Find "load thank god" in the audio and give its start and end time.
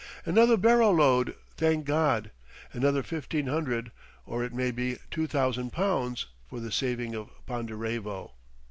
0.89-2.31